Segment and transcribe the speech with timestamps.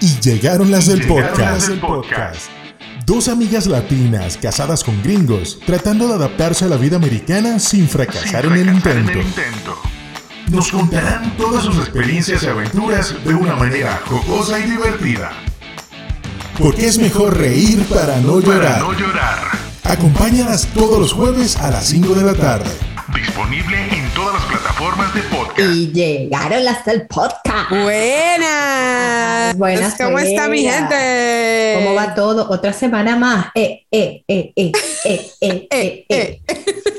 [0.00, 1.70] Y llegaron las del podcast.
[1.80, 2.50] podcast.
[3.04, 8.46] Dos amigas latinas casadas con gringos, tratando de adaptarse a la vida americana sin fracasar,
[8.46, 9.20] en, el intento.
[10.50, 15.32] Nos contarán todas sus experiencias y aventuras de una manera jocosa y divertida.
[16.58, 18.80] Porque es mejor reír para no llorar.
[18.80, 19.48] no llorar.
[19.84, 22.70] Acompáñalas todos los jueves a las 5 de la tarde.
[23.14, 25.37] Disponible en todas las plataformas de podcast.
[25.58, 27.70] Y llegaron las del podcast.
[27.70, 29.56] Buenas.
[29.56, 29.94] Buenas.
[29.96, 31.74] ¿Cómo está mi gente?
[31.78, 32.48] ¿Cómo va todo?
[32.50, 33.46] Otra semana más.
[33.54, 34.72] Eh, eh, eh, eh,
[35.04, 36.42] eh, eh, eh, eh.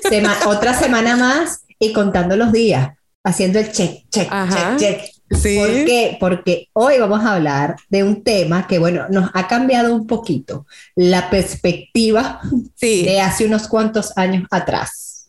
[0.09, 2.89] Sema- otra semana más y contando los días,
[3.23, 4.75] haciendo el check, check, Ajá.
[4.77, 5.11] check, check.
[5.31, 5.57] Sí.
[5.57, 6.17] ¿Por qué?
[6.19, 10.65] Porque hoy vamos a hablar de un tema que, bueno, nos ha cambiado un poquito
[10.95, 12.41] la perspectiva
[12.75, 13.03] Sí.
[13.05, 15.27] de hace unos cuantos años atrás.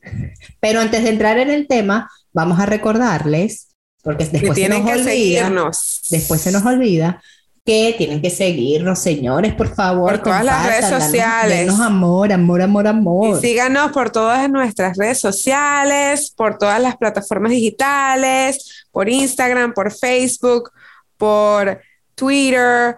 [0.59, 3.69] Pero antes de entrar en el tema, vamos a recordarles,
[4.03, 6.01] porque que después se tienen nos que olvida, seguirnos.
[6.11, 7.23] después se nos olvida
[7.65, 10.13] que tienen que seguirnos, señores, por favor.
[10.13, 11.69] Por todas las redes sociales.
[11.79, 13.41] Amor, amor, amor, Y amor.
[13.41, 20.71] síganos por todas nuestras redes sociales, por todas las plataformas digitales, por Instagram, por Facebook,
[21.19, 21.81] por
[22.15, 22.97] Twitter,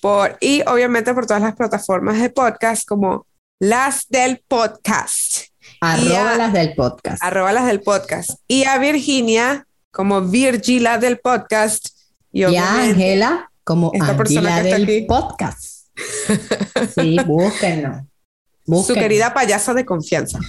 [0.00, 3.26] por y obviamente por todas las plataformas de podcast como
[3.58, 5.51] las del podcast,
[5.84, 7.22] Arroba a- las del podcast.
[7.24, 8.30] arroba las del podcast.
[8.46, 11.88] Y a Virginia como Virgila del podcast.
[12.32, 15.02] Y, Y a Ángela como Esta persona Ángela del aquí.
[15.02, 15.88] podcast.
[16.94, 18.06] Sí, búsquenlo.
[18.86, 20.38] su querida payasa de confianza.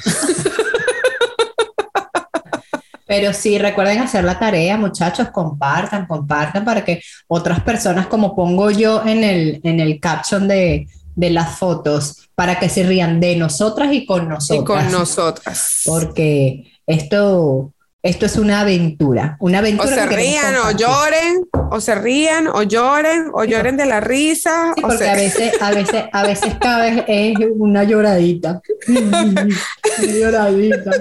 [3.05, 8.71] Pero sí, recuerden hacer la tarea, muchachos, compartan, compartan para que otras personas, como pongo
[8.71, 13.35] yo en el, en el caption de, de las fotos, para que se rían de
[13.35, 14.61] nosotras y con nosotras.
[14.61, 15.81] Y con nosotras.
[15.85, 20.03] Porque esto, esto es una aventura, una O aventura.
[20.03, 24.73] se que rían o lloren, o se rían o lloren, o lloren de la risa.
[24.75, 28.61] Sí, o porque se- a veces, a veces, a veces cada vez es una lloradita.
[28.87, 30.91] Una lloradita.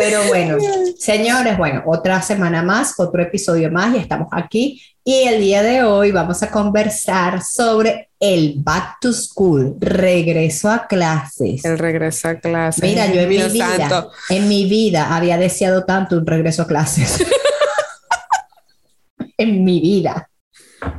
[0.00, 0.56] Pero bueno,
[0.98, 4.82] señores, bueno, otra semana más, otro episodio más y estamos aquí.
[5.04, 10.86] Y el día de hoy vamos a conversar sobre el back to school, regreso a
[10.86, 11.62] clases.
[11.66, 12.86] El regreso a clase.
[12.86, 14.10] Mira, yo en mi vida, santo.
[14.30, 17.22] en mi vida había deseado tanto un regreso a clases.
[19.36, 20.30] en mi vida.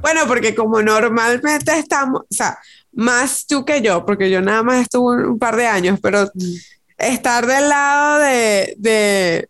[0.01, 2.59] Bueno, porque como normalmente estamos, o sea,
[2.91, 6.29] más tú que yo, porque yo nada más estuve un par de años, pero
[7.01, 9.49] estar del lado de, de,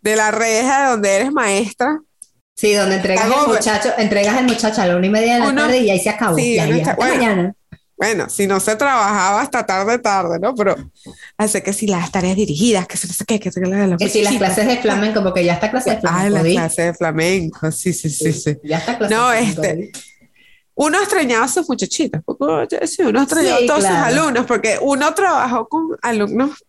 [0.00, 2.00] de la reja de donde eres maestra,
[2.58, 5.48] Sí, donde entregas el muchacho, entregas el muchacho a la una y media de la
[5.48, 6.36] Uno- tarde y ahí se acabó.
[6.38, 7.14] Sí, ya, ya, está- bueno.
[7.14, 7.54] mañana.
[7.98, 10.54] bueno, si no se trabajaba hasta tarde, tarde, ¿no?
[10.54, 10.74] Pero
[11.36, 14.08] hace que si las tareas dirigidas, que se no sé qué, que se la Que
[14.08, 16.34] si las clases de flamenco, porque ya está clase de Ah, flamenco.
[16.36, 16.52] la ¿vi?
[16.54, 18.56] clase de flamenco, sí, sí, sí, sí.
[18.64, 19.92] Ya está clase No, de flamenco, este, ¿vi?
[20.76, 21.66] Uno extrañaba a sus
[22.86, 23.96] sí, uno extrañaba Sí, a todos claro.
[23.96, 26.64] sus alumnos, porque uno trabajó con alumnos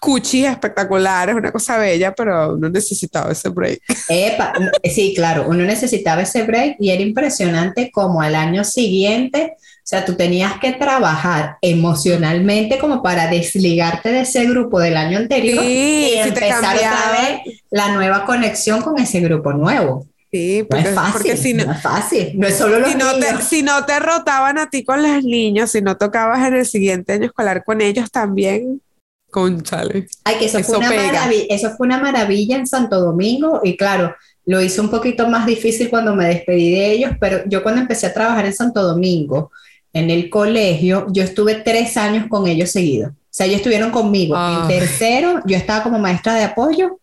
[0.00, 3.80] cuchis espectaculares, una cosa bella, pero uno necesitaba ese break.
[4.08, 4.54] Epa,
[4.84, 10.04] sí, claro, uno necesitaba ese break y era impresionante como al año siguiente, o sea,
[10.04, 16.14] tú tenías que trabajar emocionalmente como para desligarte de ese grupo del año anterior Sí,
[16.14, 20.06] y si empezar otra vez la nueva conexión con ese grupo nuevo.
[20.32, 22.90] Sí, No porque, es fácil, porque si no, no es fácil, no es solo los
[22.90, 23.44] si no te, niños.
[23.44, 27.14] si no te rotaban a ti con los niños, si no tocabas en el siguiente
[27.14, 28.80] año escolar con ellos también,
[29.30, 30.06] conchale.
[30.24, 33.76] Ay, que eso, Eso fue una maravilla, eso fue una maravilla en Santo Domingo y
[33.76, 34.14] claro,
[34.46, 38.06] lo hice un poquito más difícil cuando me despedí de ellos, pero yo cuando empecé
[38.06, 39.50] a trabajar en Santo Domingo,
[39.92, 43.10] en el colegio, yo estuve tres años con ellos seguidos.
[43.10, 44.34] O sea, ellos estuvieron conmigo.
[44.36, 44.60] Ah.
[44.62, 47.00] En tercero, yo estaba como maestra de apoyo,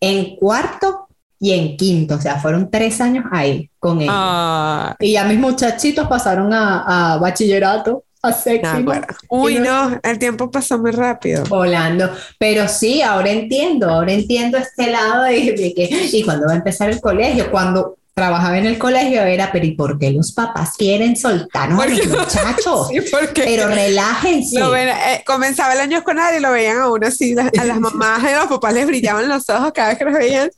[0.00, 1.09] en cuarto
[1.40, 2.14] y en quinto.
[2.16, 4.14] O sea, fueron tres años ahí con ellos.
[4.14, 8.92] Ah, Y ya mis muchachitos pasaron a, a bachillerato, a séptimo.
[9.30, 11.44] Uy, no- el tiempo pasó muy rápido.
[11.44, 12.10] volando.
[12.38, 16.56] Pero sí, ahora entiendo, ahora entiendo este lado de, de que, y cuando va a
[16.56, 20.72] empezar el colegio, cuando trabajaba en el colegio era, pero ¿y por qué los papás
[20.76, 22.88] quieren soltarnos a los muchachos?
[22.88, 23.00] Sí,
[23.34, 24.62] Pero relájense.
[24.62, 28.22] Ven- eh, comenzaba el año escolar y lo veían a uno así, a las mamás
[28.24, 30.50] y a los papás les brillaban los ojos cada vez que los veían.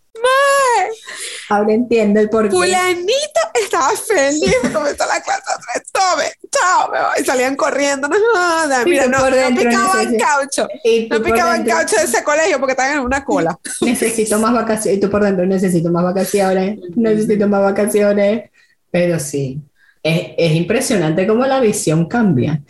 [1.49, 2.55] Ahora entiendo el por qué.
[2.55, 5.43] Fulanito estaba feliz, comenzó la clase
[5.75, 7.11] vez, tome, chao, me voy.
[7.21, 10.69] Y salían corriendo, no, no, no, Y mira, no, no picaban caucho,
[11.11, 13.59] no picaban caucho de ese colegio porque estaban en una cola.
[13.81, 14.99] Necesito más vacaciones.
[14.99, 16.79] Y tú por dentro, necesito más vacaciones.
[16.97, 18.51] Necesito más vacaciones.
[18.91, 19.61] Pero sí,
[20.03, 22.63] es, es impresionante cómo la visión cambia.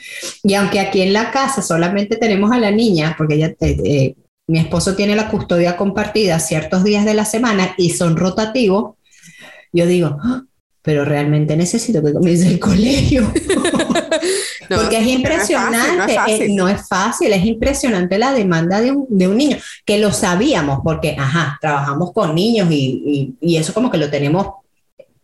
[0.43, 4.15] Y aunque aquí en la casa solamente tenemos a la niña, porque ella, eh, eh,
[4.53, 8.97] mi esposo tiene la custodia compartida ciertos días de la semana y son rotativos,
[9.73, 10.43] yo digo, "Ah,
[10.83, 13.33] pero realmente necesito que comience el colegio.
[14.69, 19.37] Porque es impresionante, eh, no es, fácil, es impresionante la demanda de un, de un,
[19.37, 24.09] niño, que lo sabíamos, porque, ajá, trabajamos con niños y, y, eso como que lo
[24.09, 24.47] tenemos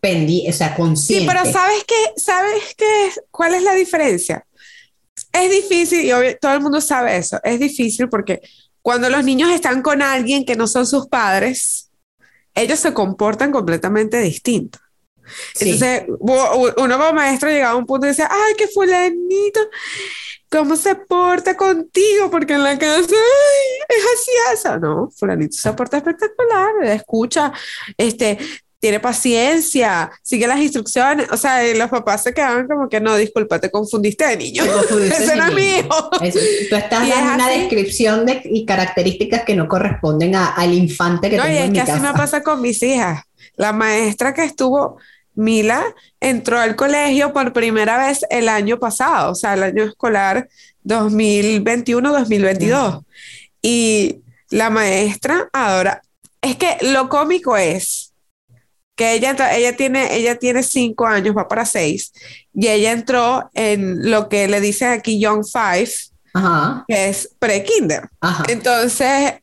[0.00, 1.24] pendiente, o sea, consciente.
[1.24, 2.20] Sí, pero ¿sabes qué?
[2.20, 3.10] ¿Sabes qué?
[3.30, 4.44] ¿Cuál es la diferencia?
[5.32, 8.42] Es difícil, y todo el mundo sabe eso, es difícil porque
[8.88, 11.90] cuando los niños están con alguien que no son sus padres,
[12.54, 14.80] ellos se comportan completamente distintos.
[15.60, 19.60] Entonces, uno como maestro llegaba a un punto y decía, ay, qué fulanito,
[20.50, 22.30] ¿cómo se porta contigo?
[22.30, 24.78] Porque en la casa, es así eso.
[24.78, 27.52] No, fulanito se porta espectacular, escucha,
[27.94, 28.38] este,
[28.80, 31.28] tiene paciencia, sigue las instrucciones.
[31.30, 34.62] O sea, los papás se quedaban como que no, disculpa, te confundiste de niño.
[35.00, 35.88] Ese no es mío.
[36.70, 41.42] tú estás dando una descripción de, y características que no corresponden al infante que no,
[41.44, 43.22] tengo y es que así me pasa con mis hijas.
[43.56, 44.98] La maestra que estuvo
[45.34, 45.82] Mila
[46.20, 50.48] entró al colegio por primera vez el año pasado, o sea, el año escolar
[50.84, 53.02] 2021-2022.
[53.62, 54.20] Y
[54.50, 56.02] la maestra ahora,
[56.40, 58.07] es que lo cómico es
[58.98, 62.12] que ella, ella, tiene, ella tiene cinco años, va para seis,
[62.52, 65.92] y ella entró en lo que le dicen aquí Young Five,
[66.88, 68.08] que es pre-kinder.
[68.48, 69.34] Entonces,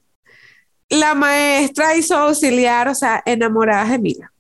[0.89, 4.33] la maestra hizo auxiliar, o sea, enamorada de Mila.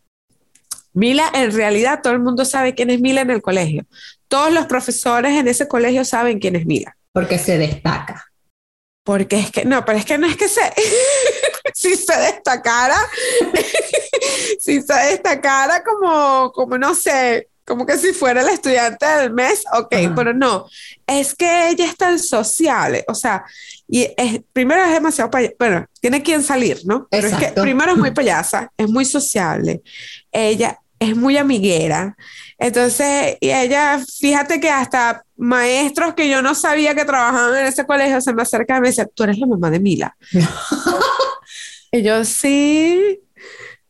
[0.93, 3.85] Mila, en realidad todo el mundo sabe quién es Mila en el colegio.
[4.27, 6.97] Todos los profesores en ese colegio saben quién es Mila.
[7.13, 8.25] Porque se destaca.
[9.05, 10.61] Porque es que, no, pero es que no es que se,
[11.75, 12.95] si se destacara,
[14.59, 19.65] si se destacara como, como no sé, como que si fuera la estudiante del mes,
[19.73, 20.67] ok, pero no,
[21.05, 23.43] es que ella es tan sociable, o sea,
[23.89, 25.29] y es, primero es demasiado,
[25.59, 27.09] bueno, tiene quien salir, ¿no?
[27.11, 29.81] Pero es que primero es muy payasa, es muy sociable,
[30.31, 32.15] ella es muy amiguera.
[32.57, 37.85] Entonces, y ella, fíjate que hasta maestros que yo no sabía que trabajaban en ese
[37.85, 40.15] colegio se me acercan y me dicen, tú eres la mamá de Mila.
[41.95, 43.21] y yo, sí.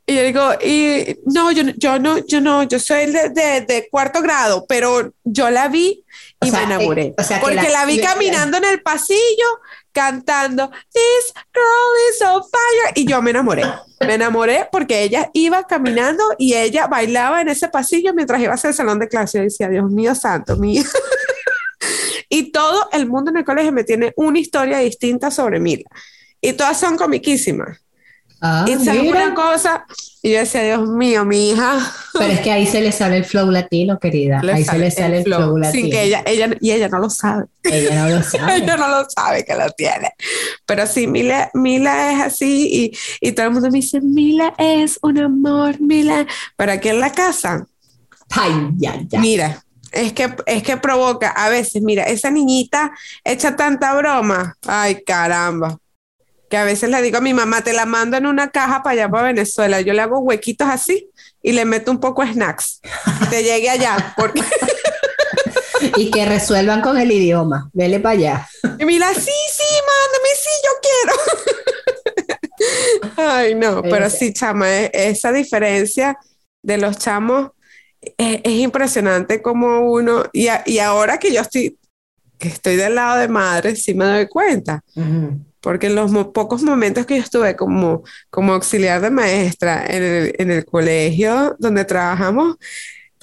[0.08, 4.22] Y yo digo, y no, yo, yo no, yo no, yo soy de, de, cuarto
[4.22, 6.06] grado, pero yo la vi
[6.42, 7.16] y me enamoré.
[7.18, 9.46] Eh, porque la, vi caminando en el pasillo,
[9.92, 13.64] cantando This girl is on fire y yo me enamoré.
[14.02, 18.68] Me enamoré porque ella iba caminando y ella bailaba en ese pasillo mientras iba hacia
[18.68, 19.40] el salón de clase.
[19.40, 20.84] y decía, Dios mío santo, mío.
[22.30, 25.90] y todo el mundo en el colegio me tiene una historia distinta sobre Mila.
[26.40, 27.85] Y todas son comiquísimas.
[28.42, 29.86] Ah, y una cosa,
[30.22, 31.80] y yo decía, Dios mío, mi hija.
[32.14, 34.42] Pero es que ahí se le sale el flow latino, querida.
[34.52, 35.84] ahí se le sale el flow, latino.
[35.84, 37.46] Sin que ella, ella, y ella no lo sabe.
[37.64, 38.56] Ella no lo sabe.
[38.58, 40.14] ella no lo sabe que lo tiene.
[40.66, 42.92] Pero sí, Mila, Mila es así
[43.22, 46.26] y, y todo el mundo me dice, Mila es un amor, Mila.
[46.58, 47.66] Pero aquí en la casa.
[48.32, 49.20] Ay, ya, ya.
[49.20, 52.92] Mira, es que, es que provoca, a veces, mira, esa niñita
[53.24, 54.56] echa tanta broma.
[54.66, 55.78] Ay, caramba
[56.50, 58.94] que a veces le digo a mi mamá, te la mando en una caja para
[58.94, 59.82] allá, para Venezuela.
[59.82, 61.10] Yo le hago huequitos así
[61.42, 62.82] y le meto un poco de snacks.
[63.30, 64.14] te llegue allá.
[64.16, 64.42] Porque...
[65.98, 67.70] y que resuelvan con el idioma.
[67.74, 68.50] Vele para allá.
[68.80, 71.14] Y mira, sí, sí, mándame, sí, yo quiero.
[73.18, 76.18] Ay, no, pero sí, chama, e, esa diferencia
[76.62, 77.52] de los chamos
[78.18, 81.78] es, impresionante como uno, y, y, ahora que yo estoy,
[82.38, 84.84] que estoy del lado de madre, sí me doy cuenta
[85.66, 90.36] porque en los pocos momentos que yo estuve como, como auxiliar de maestra en el,
[90.38, 92.58] en el colegio donde trabajamos,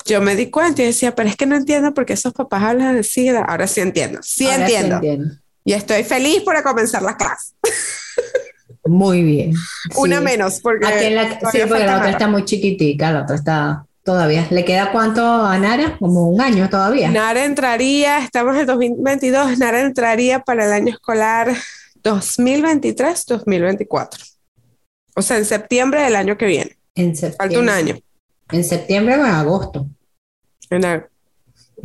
[0.04, 2.64] yo me di cuenta y decía, pero es que no entiendo por qué esos papás
[2.64, 3.42] hablan de SIDA.
[3.42, 5.00] Ahora sí entiendo, sí, entiendo.
[5.64, 7.54] Y estoy feliz por comenzar las clases.
[8.84, 9.54] Muy bien.
[9.94, 14.48] Una menos, porque, la, sí, porque la otra está muy chiquitica, la otra está todavía.
[14.50, 15.96] ¿Le queda cuánto a Nara?
[15.96, 17.08] Como un año todavía.
[17.08, 21.54] Nara entraría, estamos en 2022, Nara entraría para el año escolar
[22.02, 24.32] 2023-2024.
[25.14, 26.76] O sea, en septiembre del año que viene.
[26.94, 27.98] En Falta un año.
[28.50, 29.86] ¿En septiembre o en agosto?
[30.70, 30.84] En,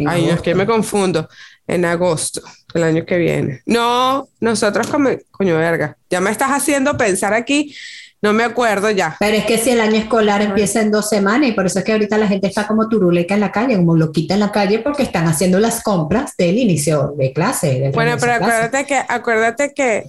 [0.06, 1.30] Ay, es que me confundo.
[1.66, 2.42] En agosto
[2.74, 3.62] del año que viene.
[3.66, 5.10] No, nosotros como...
[5.32, 5.98] Coño, verga.
[6.10, 7.76] Ya me estás haciendo pensar aquí
[8.22, 9.16] no me acuerdo ya.
[9.20, 11.86] Pero es que si el año escolar empieza en dos semanas y por eso es
[11.86, 14.80] que ahorita la gente está como turuleca en la calle, como loquita en la calle
[14.80, 17.92] porque están haciendo las compras del inicio de clase.
[17.94, 20.06] bueno, pero acuérdate que, acuérdate que...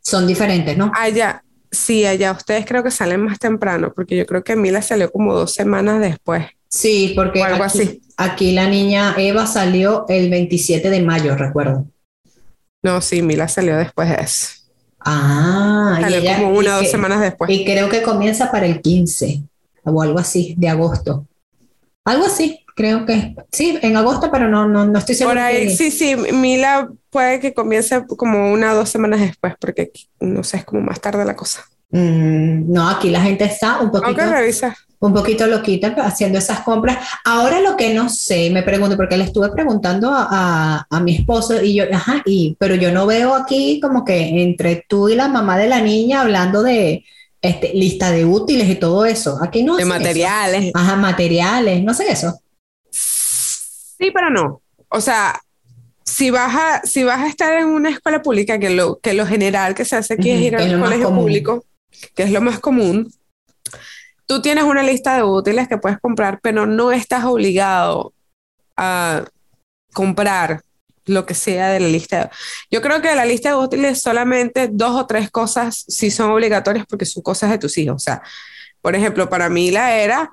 [0.00, 0.92] Son diferentes, ¿no?
[0.94, 5.10] Allá, sí, allá ustedes creo que salen más temprano, porque yo creo que Mila salió
[5.10, 6.46] como dos semanas después.
[6.68, 8.02] Sí, porque algo así.
[8.16, 11.86] aquí la niña Eva salió el 27 de mayo, recuerdo.
[12.82, 14.63] No, sí, Mila salió después de eso.
[15.04, 17.50] Ah, y como una o dos semanas después.
[17.50, 19.42] Y creo que comienza para el 15
[19.84, 21.26] o algo así de agosto.
[22.04, 25.34] Algo así, creo que sí, en agosto, pero no, no, no estoy segura.
[25.34, 29.92] Por ahí, sí, sí, Mila puede que comience como una o dos semanas después, porque
[30.20, 31.64] no sé, es como más tarde la cosa.
[31.90, 34.22] Mm, no, aquí la gente está un poquito,
[35.06, 36.98] un poquito loquita haciendo esas compras.
[37.24, 41.62] Ahora lo que no sé, me pregunto, porque le estuve preguntando a, a, mi esposo
[41.62, 45.28] y yo, ajá, y, pero yo no veo aquí como que entre tú y la
[45.28, 47.04] mamá de la niña hablando de
[47.42, 49.38] este, lista de útiles y todo eso.
[49.42, 49.76] Aquí no.
[49.76, 50.72] De materiales.
[50.74, 52.40] Ajá, materiales, no sé eso.
[52.90, 54.62] Sí, pero no.
[54.88, 55.38] O sea,
[56.02, 59.26] si vas a, si vas a estar en una escuela pública, que lo, que lo
[59.26, 61.64] general que se hace aquí es ir al colegio público,
[62.14, 63.12] que es lo más común,
[64.26, 68.12] tú tienes una lista de útiles que puedes comprar, pero no estás obligado
[68.76, 69.24] a
[69.92, 70.62] comprar
[71.06, 72.30] lo que sea de la lista.
[72.70, 76.30] Yo creo que de la lista de útiles solamente dos o tres cosas sí son
[76.30, 77.96] obligatorias porque son cosas de tus hijos.
[77.96, 78.22] O sea,
[78.80, 80.30] por ejemplo, para mí la era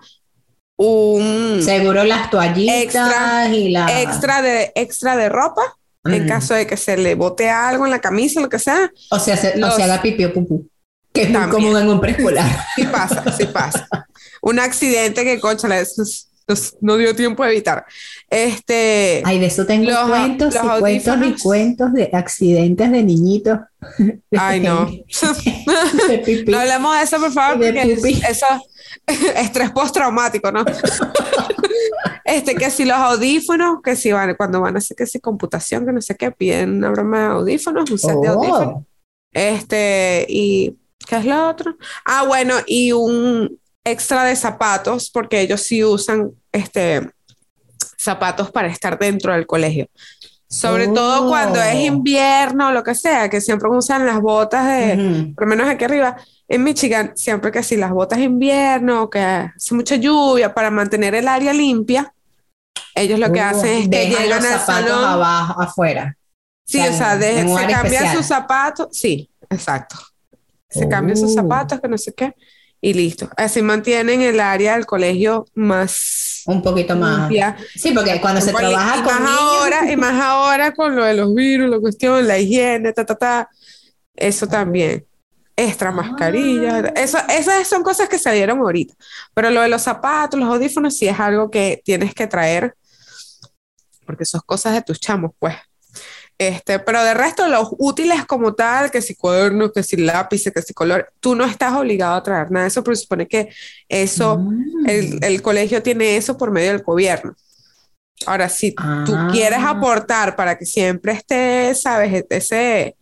[0.77, 1.62] un...
[1.63, 4.01] Seguro las toallitas extra, y la...
[4.01, 5.62] Extra de, extra de ropa,
[6.05, 8.91] en caso de que se le bote algo en la camisa, lo que sea.
[9.12, 10.67] O sea, se, o sea, la pipi o pupú,
[11.13, 12.49] que es muy común en un preescolar.
[12.75, 13.87] Sí pasa, sí pasa.
[14.41, 16.27] un accidente que, concha, es
[16.81, 17.85] no dio tiempo de evitar.
[18.29, 23.59] Este, Ay, de eso tengo cuentos y cuentos y cuentos de accidentes de niñitos.
[24.37, 24.85] Ay, no.
[26.47, 27.93] no hablemos de eso, por favor, porque
[28.29, 28.45] eso
[29.35, 30.63] estrés postraumático, ¿no?
[32.25, 35.85] este, que si los audífonos, que si van, cuando van a hacer que si computación,
[35.85, 38.33] que no sé qué, piden una broma de audífonos, un set de oh.
[38.33, 38.83] audífonos.
[39.33, 40.77] Este, y
[41.08, 41.75] ¿qué es lo otro?
[42.05, 47.10] Ah, bueno, y un extra de zapatos, porque ellos sí usan este,
[47.98, 49.88] zapatos para estar dentro del colegio.
[50.48, 51.93] Sobre todo cuando es oh.
[51.93, 55.86] invierno o lo que sea, que siempre usan las botas de, por lo menos aquí
[55.86, 56.17] arriba,
[56.50, 61.15] en Michigan, siempre que si las botas de invierno, que hace mucha lluvia para mantener
[61.15, 62.13] el área limpia,
[62.93, 66.17] ellos lo que uh, hacen es que llegan al salón abajo, afuera.
[66.65, 69.96] Sí, o sea, se cambian sus zapatos, sí, exacto.
[70.71, 71.35] Se cambian sus uh.
[71.35, 72.33] zapatos, que no sé qué
[72.81, 73.29] y listo.
[73.37, 77.31] Así mantienen el área del colegio más un poquito más.
[77.75, 81.13] Sí, porque cuando se trabaja y con más ahora y más ahora con lo de
[81.13, 83.49] los virus, la cuestión, la higiene, ta ta ta,
[84.15, 85.05] eso también.
[85.55, 85.91] Extra ah.
[85.91, 88.95] mascarilla, eso, esas son cosas que se dieron ahorita.
[89.35, 92.73] Pero lo de los zapatos, los audífonos, sí es algo que tienes que traer,
[94.05, 95.55] porque son cosas de tus chamos, pues.
[96.41, 100.63] Este, pero de resto, los útiles como tal, que si cuadernos, que si lápices, que
[100.63, 103.50] si color, tú no estás obligado a traer nada de eso, pero se supone que
[103.88, 104.88] eso, mm.
[105.21, 107.36] el, colegio tiene eso por medio del gobierno.
[108.25, 109.69] Ahora, si tú quieres ah.
[109.69, 112.95] aportar para que siempre esté, sabes, ese,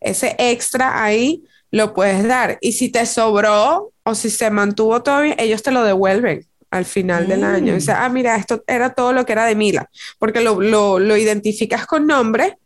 [0.00, 2.58] ese extra ahí, lo puedes dar.
[2.60, 6.84] Y si te sobró o si se mantuvo todo bien, ellos te lo devuelven al
[6.84, 7.76] final del año.
[7.76, 8.02] O sea, mm.
[8.02, 11.86] ah, mira, esto era todo lo que era de Mila, porque lo, lo, lo identificas
[11.86, 12.56] con nombre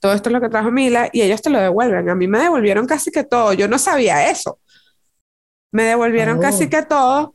[0.00, 2.08] todo esto es lo que trajo Mila y ellos te lo devuelven.
[2.08, 3.52] A mí me devolvieron casi que todo.
[3.52, 4.58] Yo no sabía eso.
[5.72, 6.70] Me devolvieron casi oh.
[6.70, 7.34] que todo.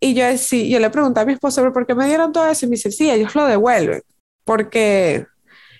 [0.00, 2.64] Y yo, sí, yo le pregunté a mi esposo, ¿por qué me dieron todo eso?
[2.64, 4.02] Y me dice, sí, ellos lo devuelven.
[4.44, 5.26] Porque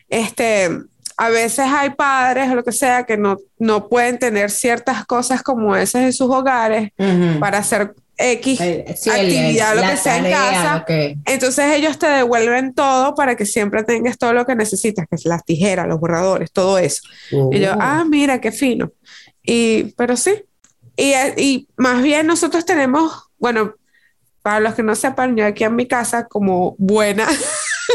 [0.08, 0.68] este,
[1.16, 5.42] a veces hay padres o lo que sea que no, no pueden tener ciertas cosas
[5.42, 6.90] como esas en sus hogares
[7.38, 10.84] para hacer X actividad, lo que sea en casa.
[11.24, 15.24] Entonces ellos te devuelven todo para que siempre tengas todo lo que necesitas, que es
[15.24, 17.02] las tijeras, los borradores, todo eso.
[17.50, 17.78] Y yo, oh.
[17.80, 18.92] ah, mira, qué fino.
[19.42, 20.44] Y, pero sí.
[20.96, 23.74] Y, y más bien nosotros tenemos, bueno,
[24.42, 27.26] para los que no sepan, yo aquí en mi casa como buena.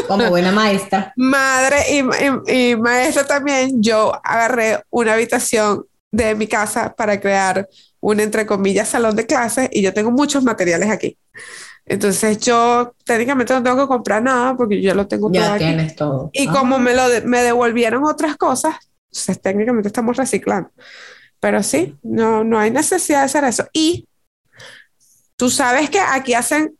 [0.08, 1.14] Como buena maestra.
[1.16, 7.66] Madre y, y maestra también, yo agarré una habitación de mi casa para crear
[8.06, 11.18] un, entre comillas, salón de clases y yo tengo muchos materiales aquí.
[11.84, 15.42] Entonces yo técnicamente no tengo que comprar nada porque yo ya lo tengo todo.
[15.42, 16.30] Ya tienes todo.
[16.32, 18.76] Y como me, lo me devolvieron otras cosas,
[19.10, 20.70] entonces técnicamente estamos reciclando.
[21.40, 23.66] Pero sí, no, no hay necesidad de hacer eso.
[23.72, 24.06] Y
[25.34, 26.78] tú sabes que aquí hacen,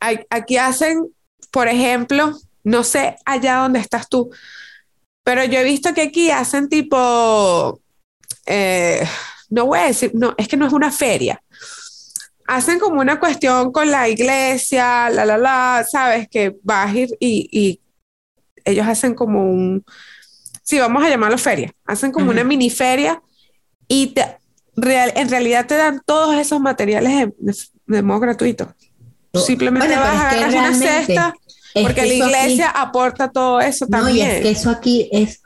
[0.00, 1.14] aquí hacen,
[1.50, 4.30] por ejemplo, no sé allá donde estás tú,
[5.24, 7.82] pero yo he visto que aquí hacen tipo,
[8.46, 9.06] eh,
[9.50, 11.42] no voy a decir, no, es que no es una feria.
[12.46, 17.16] Hacen como una cuestión con la iglesia, la, la, la, sabes, que vas a ir
[17.20, 17.80] y,
[18.64, 19.84] ellos hacen como un,
[20.62, 23.22] sí, vamos a llamarlo feria, hacen como una mini feria
[23.88, 24.36] y te,
[24.76, 27.32] real, en realidad te dan todos esos materiales
[27.86, 28.74] de, modo gratuito.
[29.32, 31.34] Simplemente vas a agarrar una cesta,
[31.72, 34.28] porque la iglesia aporta todo eso también.
[34.28, 35.40] No, y es que eso aquí es,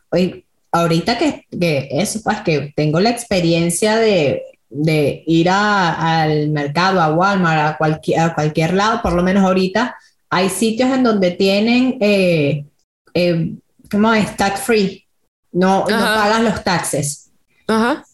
[0.75, 4.43] ahorita que, que eso, pues que tengo la experiencia de
[4.75, 9.97] de ir al mercado, a Walmart, a cualquier, a cualquier lado, por lo menos ahorita,
[10.28, 12.66] hay sitios en donde tienen, eh,
[13.14, 13.54] eh,
[13.88, 14.37] ¿cómo es?
[14.37, 15.07] Tax free.
[15.52, 17.31] No, no pagas los taxes.
[17.69, 18.04] Ajá.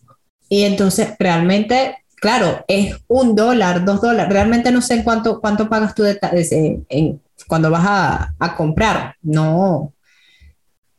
[0.51, 4.31] Y entonces realmente, claro, es un dólar, dos dólares.
[4.31, 6.19] Realmente no sé cuánto, cuánto pagas tú de,
[6.91, 9.17] en, cuando vas a, a, comprar.
[9.23, 9.95] No,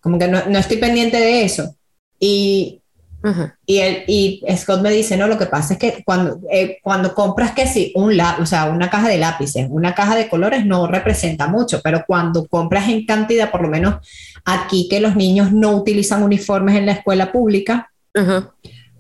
[0.02, 1.76] como que no, no estoy pendiente de eso.
[2.20, 2.82] Y
[3.68, 7.14] y, el, y Scott me dice, no, lo que pasa es que cuando, eh, cuando
[7.14, 10.88] compras que sí, un o sea, una caja de lápices, una caja de colores no
[10.88, 13.96] representa mucho, pero cuando compras en cantidad, por lo menos
[14.44, 17.92] aquí que los niños no utilizan uniformes en la escuela pública,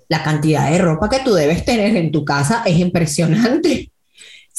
[0.08, 3.91] la cantidad de ropa que tú debes tener en tu casa es impresionante.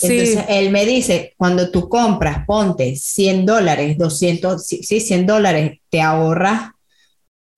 [0.00, 6.00] Entonces, él me dice, cuando tú compras, ponte 100 dólares, 200, sí, 100 dólares, te
[6.00, 6.70] ahorras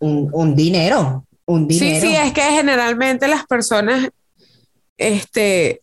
[0.00, 1.24] un, un dinero
[1.68, 4.08] Sí, sí, es que generalmente las personas,
[4.96, 5.82] este,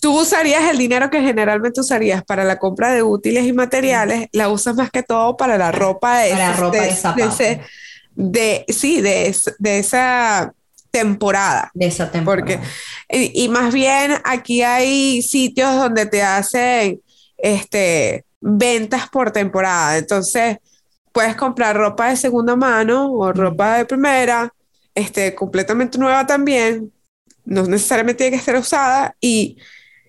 [0.00, 4.50] tú usarías el dinero que generalmente usarías para la compra de útiles y materiales, la
[4.50, 7.60] usas más que todo para la ropa de, para ropa de,
[8.14, 10.52] de, sí, de, de esa
[10.94, 11.72] temporada.
[11.74, 12.46] De esa temporada.
[12.46, 12.60] Porque,
[13.08, 17.00] y, y, más bien aquí hay sitios donde te hacen
[17.36, 19.98] este, ventas por temporada.
[19.98, 20.58] Entonces,
[21.10, 24.54] puedes comprar ropa de segunda mano o ropa de primera,
[24.94, 26.92] este, completamente nueva también,
[27.44, 29.56] no necesariamente tiene que ser usada, y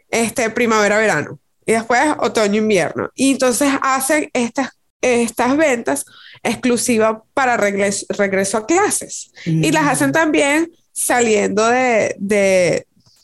[0.09, 3.09] este, primavera-verano, y después otoño-invierno.
[3.15, 4.69] Y entonces hacen estas,
[5.05, 6.05] estas ventas
[6.43, 9.31] exclusivas para regreso, regreso a clases.
[9.45, 12.15] Y las hacen también saliendo de,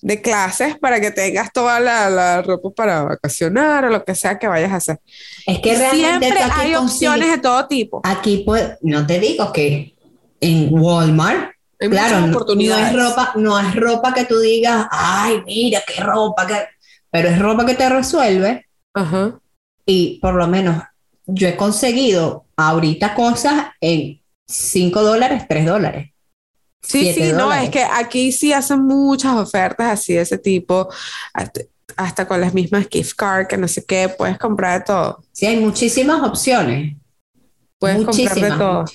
[0.01, 4.47] de clases para que tengas toda la, ropa para vacacionar o lo que sea que
[4.47, 4.99] vayas a hacer.
[5.45, 8.01] Es que realmente siempre hay opciones de todo tipo.
[8.03, 9.95] Aquí pues, no te digo que
[10.39, 16.01] en Walmart, claro, no, es ropa, no es ropa que tú digas, ay, mira qué
[16.01, 16.55] ropa, que...
[17.11, 18.65] pero es ropa que te resuelve.
[18.93, 19.39] Ajá.
[19.85, 20.81] Y por lo menos
[21.33, 26.11] yo he conseguido ahorita cosas en 5 dólares, 3 dólares.
[26.81, 30.89] Sí, sí, no, es que aquí sí hacen muchas ofertas así de ese tipo,
[31.95, 35.23] hasta, con las mismas gift cards, que no sé qué, puedes comprar de todo.
[35.31, 36.95] Sí, hay muchísimas opciones.
[37.77, 38.85] Puedes comprar de todo.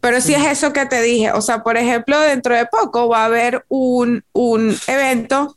[0.00, 0.34] Pero sí.
[0.34, 3.64] es eso que te dije, o sea, por ejemplo, dentro de poco va a haber
[3.68, 5.56] un, un evento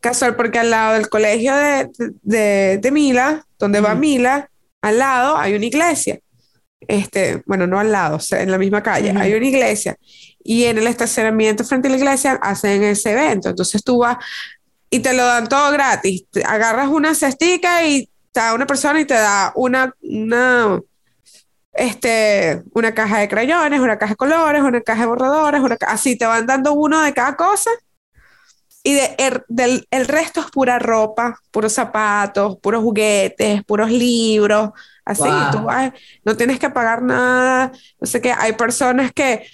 [0.00, 1.88] casual, porque al lado del colegio de,
[2.22, 4.49] de, de Mila, donde va Mila,
[4.82, 6.18] al lado hay una iglesia.
[6.80, 9.96] Este, bueno, no al lado, en la misma calle, hay una iglesia
[10.42, 13.50] y en el estacionamiento frente a la iglesia hacen ese evento.
[13.50, 14.16] Entonces tú vas
[14.88, 16.24] y te lo dan todo gratis.
[16.44, 20.80] agarras una cestica y te da una persona y te da una, una,
[21.72, 26.16] este, una caja de crayones, una caja de colores, una caja de borradores, una así
[26.16, 27.70] te van dando uno de cada cosa.
[28.82, 34.70] Y de, el, del, el resto es pura ropa, puros zapatos, puros juguetes, puros libros,
[35.04, 35.28] así.
[35.52, 35.92] Tú vas,
[36.24, 37.72] no tienes que pagar nada.
[38.00, 38.32] No sé qué.
[38.32, 39.46] Hay personas que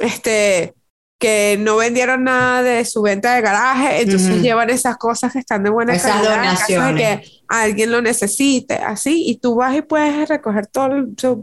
[0.00, 0.74] este,
[1.18, 5.62] que no vendieron nada de su venta de garaje, entonces llevan esas cosas que están
[5.62, 7.20] de buena esas calidad donaciones.
[7.20, 10.90] que alguien lo necesite, así, y tú vas y puedes recoger todo,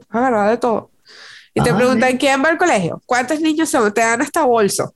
[0.10, 0.92] agarrar de todo.
[1.56, 3.02] Y te preguntan, ¿quién va al colegio?
[3.06, 3.94] ¿Cuántos niños son?
[3.94, 4.96] Te dan hasta bolso.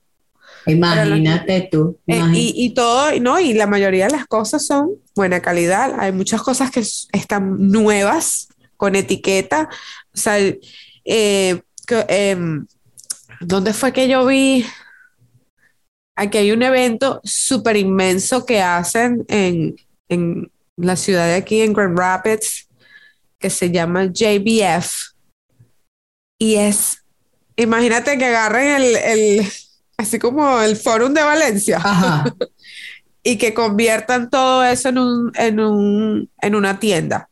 [0.68, 1.98] Imagínate tú.
[2.06, 5.98] Eh, y, y, todo, no, y la mayoría de las cosas son buena calidad.
[5.98, 9.68] Hay muchas cosas que están nuevas, con etiqueta.
[10.14, 10.38] O sea,
[11.04, 11.62] eh,
[12.08, 12.66] em,
[13.40, 14.66] ¿Dónde fue que yo vi?
[16.16, 19.76] Aquí hay un evento súper inmenso que hacen en,
[20.08, 22.68] en, la ciudad de aquí, en Grand Rapids,
[23.38, 25.14] que se llama JBF.
[26.40, 27.04] Y es,
[27.56, 29.52] imagínate que agarren el, el
[29.98, 31.82] así como el Fórum de Valencia.
[33.22, 37.28] y que conviertan todo eso en, un, en, un, en una tienda.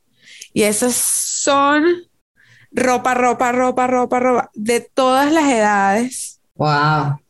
[0.53, 1.85] Y esas son
[2.73, 6.41] ropa, ropa, ropa, ropa, ropa, de todas las edades.
[6.57, 7.21] Wow.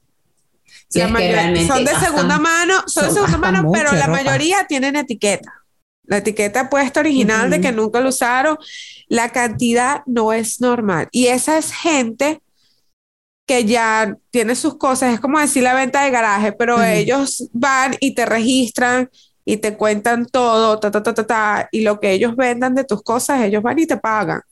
[0.88, 5.52] son de segunda mano, son, de segunda mano, pero la mayoría tienen etiqueta.
[6.04, 8.56] La etiqueta puesta original de que nunca lo usaron.
[9.08, 11.08] La cantidad no es normal.
[11.10, 12.40] Y esa es gente
[13.46, 17.94] que ya tiene sus cosas, es como decir la venta de garaje, pero ellos van
[18.00, 19.08] y te registran
[19.44, 22.84] y te cuentan todo, ta, ta, ta, ta, ta, y lo que ellos vendan de
[22.84, 24.42] tus cosas, ellos van y te pagan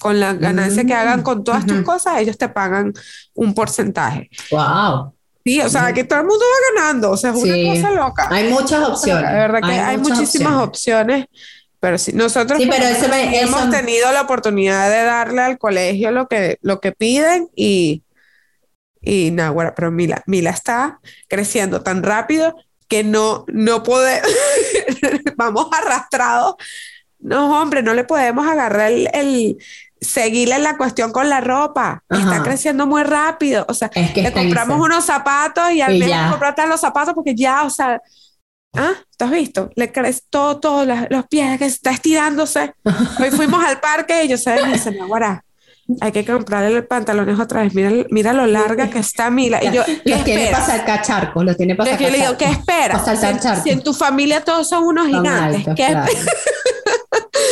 [0.00, 2.92] con la ganancia que hagan con todas tus cosas, ellos te pagan
[3.34, 4.28] un porcentaje.
[4.50, 5.14] Wow.
[5.44, 8.28] Sí, o sea, que todo el mundo va ganando, o sea, es una cosa loca.
[8.30, 9.22] Hay muchas opciones.
[9.22, 11.26] La verdad que hay, muchísimas opciones.
[11.78, 16.90] pero sí, nosotros hemos tenido la oportunidad de darle al colegio lo que, lo que
[16.90, 18.02] piden y,
[19.02, 22.54] Y no, bueno, pero Mila, Mila está creciendo tan rápido
[22.88, 24.28] que no, no podemos,
[25.36, 26.54] vamos arrastrados.
[27.18, 29.56] No, hombre, no le podemos agarrar el,
[30.00, 32.02] seguirle la cuestión con la ropa.
[32.10, 33.64] Está creciendo muy rápido.
[33.68, 37.70] O sea, le compramos unos zapatos y al menos comprarte los zapatos porque ya, o
[37.70, 38.00] sea,
[38.74, 38.92] ¿ah?
[39.16, 39.70] ¿Te has visto?
[39.74, 42.74] Le crees todo, todos los pies que está estirándose.
[43.20, 45.44] Hoy fuimos al parque y yo sé, me dice, no, guará
[46.00, 47.74] hay que comprarle los pantalones otra vez.
[47.74, 49.62] Mira, mira lo larga que está Mila.
[49.62, 52.46] Y yo, los tiene para sacar charcos, los tiene para sacar Yo le digo, ¿qué
[52.46, 53.04] esperas?
[53.04, 55.96] Si, si, en tu familia todos son unos gigantes, ¿qué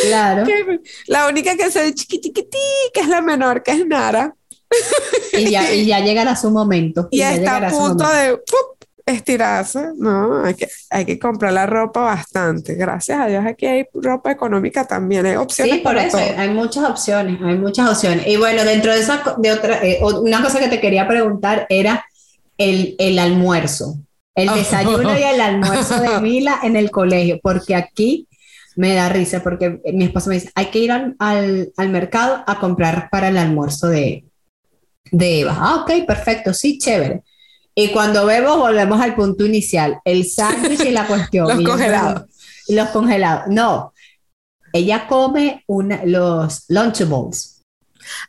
[0.09, 0.45] claro.
[1.07, 2.59] La única que se ve chiquitiquití,
[2.93, 4.35] que es la menor, que es Nara.
[5.33, 7.09] Y ya, y ya llegará su momento.
[7.11, 8.41] Y, está a punto de
[9.07, 12.75] estirarse, no, hay que, hay que comprar la ropa bastante.
[12.75, 15.77] Gracias a Dios aquí hay ropa económica también, hay opciones.
[15.77, 18.27] Sí, por eso, hay muchas opciones, hay muchas opciones.
[18.27, 22.05] Y bueno, dentro de esa, de otra, eh, una cosa que te quería preguntar era
[22.59, 23.97] el, el almuerzo,
[24.35, 28.29] el desayuno y el almuerzo de Mila en el colegio, porque aquí
[28.77, 32.43] me da risa, porque mi esposo me dice, hay que ir al, al, al mercado
[32.47, 34.25] a comprar para el almuerzo de,
[35.11, 35.57] de Eva.
[35.59, 37.23] Ah, ok, perfecto, sí, chévere.
[37.75, 41.47] Y cuando vemos, volvemos al punto inicial, el sándwich y la cuestión.
[41.57, 42.25] los congelados.
[42.69, 43.45] Los congelados.
[43.49, 43.93] No,
[44.73, 47.57] ella come una, los Lunchables.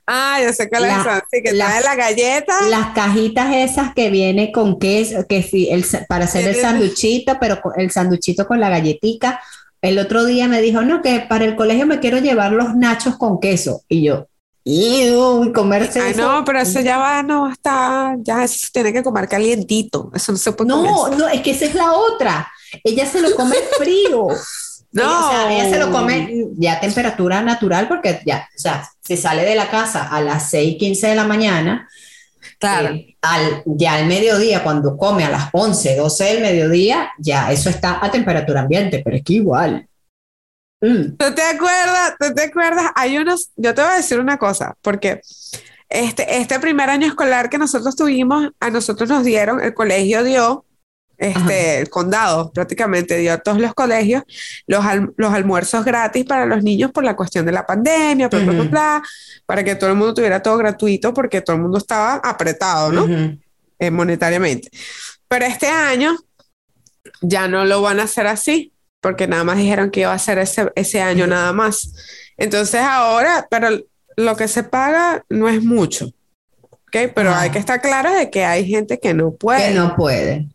[0.05, 2.61] Ah, yo sé que la, sí, que trae la galleta.
[2.69, 7.61] Las cajitas esas que viene con queso, que sí, el, para hacer el sanduchito, pero
[7.75, 9.41] el sanduchito con la galletica.
[9.81, 13.17] El otro día me dijo, no, que para el colegio me quiero llevar los nachos
[13.17, 13.81] con queso.
[13.87, 14.27] Y yo,
[14.63, 15.11] y
[15.53, 20.11] comerse Ay, no, pero eso ya va, no, está, ya se tiene que comer calientito,
[20.13, 22.51] eso no se puede No, no, es que esa es la otra,
[22.83, 24.27] ella se lo come frío.
[24.91, 25.27] no.
[25.27, 29.17] o sea, ella se lo come ya a temperatura natural porque ya, o sea, se
[29.17, 31.89] sale de la casa a las 6, 15 de la mañana,
[32.59, 32.93] claro.
[32.93, 37.69] Eh, al, ya al mediodía, cuando come a las 11, 12 del mediodía, ya eso
[37.69, 39.87] está a temperatura ambiente, pero es que igual.
[40.81, 41.15] Mm.
[41.17, 42.15] ¿Tú te acuerdas?
[42.19, 42.91] ¿Tú te acuerdas?
[42.95, 45.21] Hay unos, yo te voy a decir una cosa, porque
[45.89, 50.65] este, este primer año escolar que nosotros tuvimos, a nosotros nos dieron, el colegio dio,
[51.17, 54.23] este, el condado prácticamente dio a todos los colegios
[54.65, 54.83] los,
[55.17, 58.27] los almuerzos gratis para los niños por la cuestión de la pandemia,
[59.45, 63.37] para que todo el mundo tuviera todo gratuito porque todo el mundo estaba apretado, ¿no?
[63.77, 64.71] Eh, monetariamente.
[65.27, 66.17] Pero este año
[67.21, 70.37] ya no lo van a hacer así porque nada más dijeron que iba a ser
[70.37, 71.93] ese, ese año nada más.
[72.37, 73.69] Entonces ahora, pero
[74.15, 76.11] lo que se paga no es mucho,
[76.61, 77.11] ¿ok?
[77.13, 79.69] Pero hay que estar claro de que hay gente que no puede.
[79.69, 80.47] Que no puede.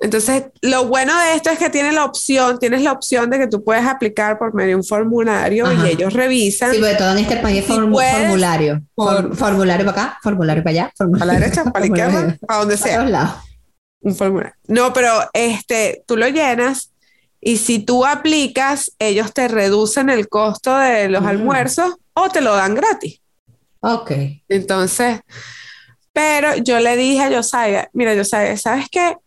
[0.00, 3.46] Entonces, lo bueno de esto es que tiene la opción, tienes la opción de que
[3.46, 6.72] tú puedes aplicar por medio de un formulario y ellos revisan.
[6.72, 8.82] Sí, porque todo en este país es formulario.
[8.94, 10.92] formulario para acá, formulario para allá.
[10.96, 11.26] Formulario.
[11.26, 13.42] Para la derecha, para la izquierda, para donde sea.
[14.00, 14.54] Un formulario.
[14.68, 16.92] No, pero este, tú lo llenas
[17.46, 21.26] y si tú aplicas, ellos te reducen el costo de los mm.
[21.26, 23.20] almuerzos o te lo dan gratis.
[23.80, 24.12] Ok.
[24.48, 25.20] Entonces,
[26.14, 29.18] pero yo le dije a Josiah, mira, Josiah, ¿sabes qué?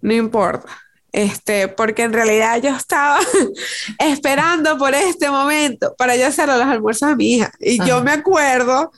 [0.00, 0.76] No importa.
[1.12, 3.20] Este, porque en realidad yo estaba
[4.00, 7.52] esperando por este momento para yo hacer los almuerzos a mi hija.
[7.60, 8.90] Y yo me acuerdo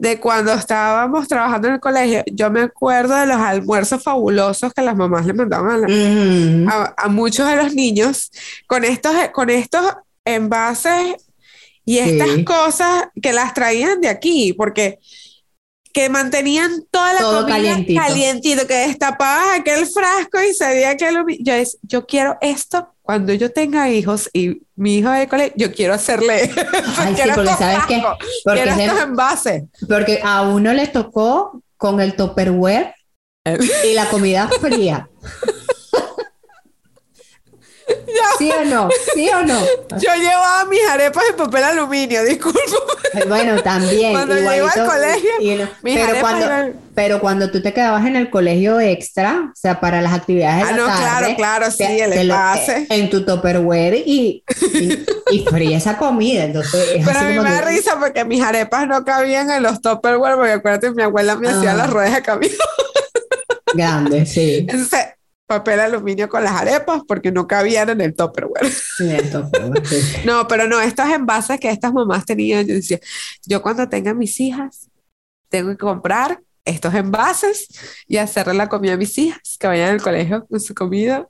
[0.00, 4.80] de cuando estábamos trabajando en el colegio, yo me acuerdo de los almuerzos fabulosos que
[4.80, 5.84] las mamás le mandaban
[6.96, 8.30] a, muchos de los niños
[8.66, 9.84] con estos, con estos
[10.24, 11.16] envases
[11.84, 15.00] y estas cosas que las traían de aquí, porque
[15.92, 18.00] que mantenían toda la comida calientito.
[18.00, 21.26] calientito, que destapabas aquel frasco y sabía que lo...
[21.40, 25.94] Yo, yo quiero esto cuando yo tenga hijos y mi hijo de colegio, yo quiero
[25.94, 26.48] hacerle.
[26.96, 28.00] Ay, sí, porque sabes que.
[28.44, 29.64] Porque estos envases.
[29.88, 32.94] Porque a uno le tocó con el Tupperware
[33.84, 35.08] y la comida fría.
[38.38, 38.88] ¿Sí o no?
[39.14, 39.60] ¿Sí o no?
[39.98, 42.58] Yo llevaba mis arepas en papel aluminio, disculpo.
[43.28, 44.12] Bueno, también.
[44.12, 45.68] Cuando yo iba al colegio.
[45.82, 50.12] pero, cuando, pero cuando tú te quedabas en el colegio extra, o sea, para las
[50.12, 52.86] actividades de ah, no, claro, claro, sí, el envase.
[52.88, 54.44] en tu Tupperware y,
[55.30, 56.44] y, fría esa comida.
[56.44, 60.36] Entonces, pero a mí me da risa porque mis arepas no cabían en los Tupperware,
[60.36, 61.76] porque acuérdate, mi abuela me hacía ah.
[61.76, 62.54] las ruedas de camino.
[63.74, 64.58] Grande, sí.
[64.68, 65.06] Entonces,
[65.50, 68.70] papel aluminio con las arepas porque no cabían en el Tupperware.
[70.24, 73.00] no, pero no, estos envases que estas mamás tenían, yo decía,
[73.44, 74.88] yo cuando tenga mis hijas,
[75.48, 77.66] tengo que comprar estos envases
[78.06, 81.26] y hacerle la comida a mis hijas, que vayan al colegio con su comida.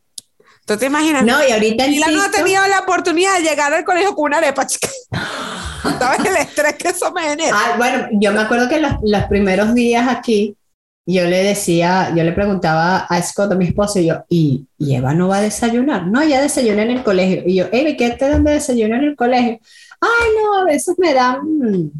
[0.66, 1.24] ¿Tú te imaginas?
[1.24, 4.26] No, y ahorita Y la no ha tenido la oportunidad de llegar al colegio con
[4.26, 4.88] una arepa, chica.
[5.98, 7.56] ¿Sabes el estrés que eso me genera?
[7.56, 10.58] Ah, bueno, yo me acuerdo que los, los primeros días aquí,
[11.06, 15.14] yo le decía, yo le preguntaba a Scott, a mi esposo, y yo, ¿y, Eva
[15.14, 16.06] no va a desayunar?
[16.06, 17.42] No, ella desayuna en el colegio.
[17.46, 19.58] Y yo, Eva, ¿qué te dan de desayuno en el colegio?
[20.00, 21.92] Ay, no, a veces me dan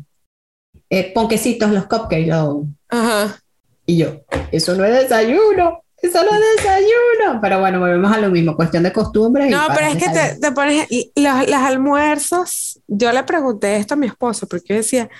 [0.89, 2.33] eh, ponquecitos, los cupcakes.
[2.89, 3.39] Ajá.
[3.87, 5.83] Y yo, eso no es desayuno.
[6.03, 7.41] Eso no es desayuno.
[7.43, 9.51] Pero bueno, volvemos a lo mismo, cuestión de costumbre.
[9.51, 10.87] No, pero es que te, te, pones
[11.17, 12.81] los, los, almuerzos.
[12.87, 15.11] Yo le pregunté esto a mi esposo porque yo decía,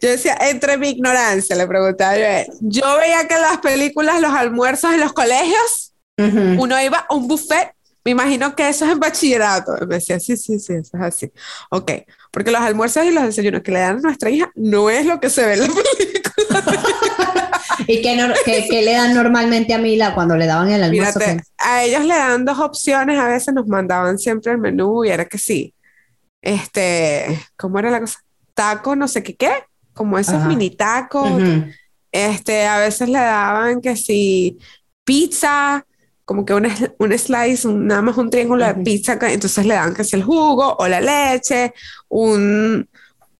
[0.00, 2.16] yo decía, entre mi ignorancia, le preguntaba
[2.60, 7.28] yo, veía que en las películas, los almuerzos en los colegios, uno iba a un
[7.28, 7.72] buffet,
[8.06, 9.72] me imagino que eso es en bachillerato.
[9.88, 11.32] Me decía, sí, sí, sí, eso es así.
[11.70, 11.90] Ok,
[12.30, 15.18] porque los almuerzos y los desayunos que le dan a nuestra hija no es lo
[15.18, 17.36] que se ve en la película.
[17.88, 21.18] ¿Y qué, le dan normalmente a Mila cuando le daban el almuerzo?
[21.58, 25.24] a ellos le dan dos opciones, a veces nos mandaban siempre el menú y era
[25.24, 25.74] que sí.
[26.40, 28.20] Este, ¿cómo era la cosa?
[28.54, 29.50] Taco, no sé qué, qué
[29.96, 31.42] como esos mini tacos.
[32.12, 34.58] Este, a veces le daban que si
[35.04, 35.84] pizza,
[36.24, 40.04] como que un, un slice, nada más un triángulo de pizza, entonces le daban que
[40.04, 41.72] si el jugo o la leche,
[42.08, 42.88] un,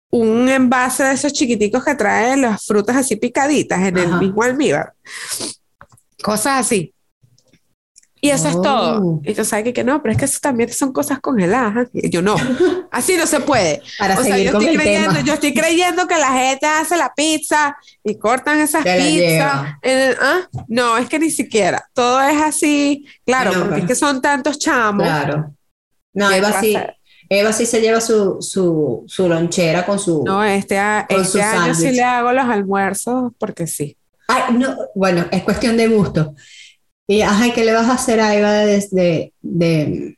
[0.09, 4.93] un envase de esos chiquiticos que traen las frutas así picaditas en el mismo almíbar.
[6.21, 6.93] Cosas así.
[8.27, 9.01] Y eso es todo.
[9.01, 9.21] Oh.
[9.23, 11.87] Y tú sabes que, no, pero es que eso también son cosas congeladas.
[11.93, 12.35] Y yo no,
[12.91, 13.81] así no se puede.
[13.97, 17.13] Para seguir yo, con estoy el creyendo, yo estoy creyendo que la gente hace la
[17.15, 19.77] pizza y cortan esas pizzas.
[20.21, 20.39] ¿ah?
[20.67, 21.89] No, es que ni siquiera.
[21.93, 23.05] Todo es así.
[23.25, 25.07] Claro, porque es que son tantos chamos.
[25.07, 25.53] Claro.
[26.13, 26.75] No, Eva sí,
[27.29, 30.23] Eva sí se lleva su, su, su lonchera con su.
[30.25, 33.95] No, este, este año sí le hago los almuerzos porque sí.
[34.27, 36.35] Ay, no, bueno, es cuestión de gusto.
[37.07, 40.17] Y, ajá, ¿qué le vas a hacer a Eva desde de,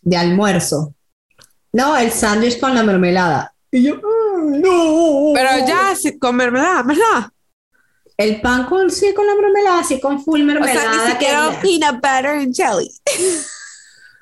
[0.00, 0.94] de, almuerzo?
[1.72, 3.54] No, el sándwich con la mermelada.
[3.70, 5.32] Y yo, no.
[5.34, 7.30] Pero ya, con mermelada, ¿verdad?
[8.16, 10.78] El pan con, sí, con la mermelada, sí, con full mermelada.
[10.78, 12.90] O sea, ni siquiera peanut butter and jelly.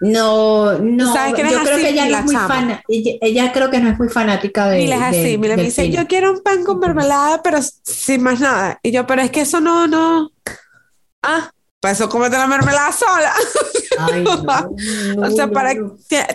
[0.01, 3.81] No, no, ¿Sabes yo creo que ella no es muy fan, ella, ella, creo que
[3.81, 4.79] no es muy fanática de.
[4.79, 8.22] Mira, es así, de, mira, me dice, yo quiero un pan con mermelada, pero sin
[8.22, 8.79] más nada.
[8.83, 10.31] Y yo, pero es que eso no, no.
[11.22, 11.50] Ah,
[11.81, 13.33] para eso cómete la mermelada sola.
[13.98, 14.37] Ay, no,
[15.16, 15.72] no, o sea, para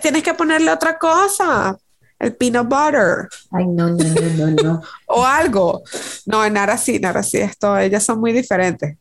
[0.01, 1.77] tienes que ponerle otra cosa.
[2.19, 3.27] El peanut butter.
[3.51, 4.81] Ay, no, no, no, no, no.
[5.07, 5.83] o algo.
[6.25, 8.97] No, en Nara sí, Nara sí, esto, ellas son muy diferentes.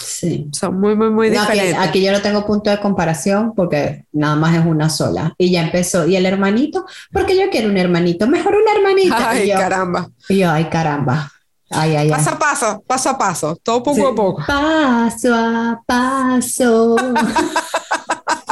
[0.00, 0.48] Sí.
[0.52, 1.74] Son muy, muy, muy diferentes.
[1.74, 5.34] Aquí, aquí, yo no tengo punto de comparación porque nada más es una sola.
[5.36, 6.06] Y ya empezó.
[6.06, 6.86] ¿Y el hermanito?
[7.12, 8.26] Porque yo quiero un hermanito.
[8.26, 9.16] Mejor un hermanito.
[9.18, 10.08] Ay, y yo, caramba.
[10.28, 11.33] Y yo, ay, caramba.
[11.70, 14.02] Ay, ay, paso a paso, paso a paso, todo poco sí.
[14.02, 14.42] a poco.
[14.46, 16.96] Paso a paso.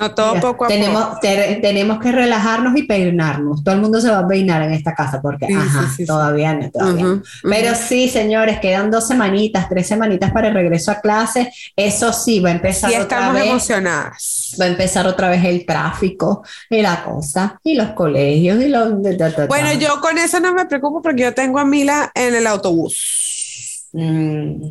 [0.00, 1.18] no, todo Mira, poco a tenemos, poco.
[1.20, 3.62] Te, tenemos que relajarnos y peinarnos.
[3.62, 6.06] Todo el mundo se va a peinar en esta casa porque, Sí, ajá, sí, sí,
[6.06, 7.12] todavía no, todavía no.
[7.14, 7.80] Ujú, Pero ujú.
[7.88, 11.52] sí, señores, quedan dos semanitas, tres semanitas para el regreso a clase.
[11.76, 13.44] Eso sí, va a empezar otra estamos vez.
[13.46, 14.56] emocionadas.
[14.60, 19.02] Va a empezar otra vez el tráfico y la cosa, y los colegios y los...
[19.02, 22.10] de- de- de- Bueno, yo con eso no me preocupo porque yo tengo a Mila
[22.14, 23.86] en el autobús.
[23.92, 24.62] Mm,